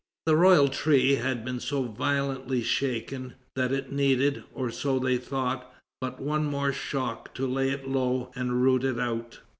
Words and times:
The 0.25 0.35
royal 0.35 0.67
tree 0.67 1.13
had 1.17 1.45
been 1.45 1.59
so 1.59 1.83
violently 1.83 2.63
shaken, 2.63 3.35
that 3.55 3.71
it 3.71 3.91
needed, 3.91 4.43
or 4.51 4.71
so 4.71 4.97
they 4.97 5.17
thought, 5.19 5.71
but 5.99 6.19
one 6.19 6.45
more 6.45 6.73
shock 6.73 7.35
to 7.35 7.45
lay 7.45 7.69
it 7.69 7.87
low 7.87 8.31
and 8.33 8.63
root 8.63 8.83
it 8.83 8.99
out. 8.99 9.41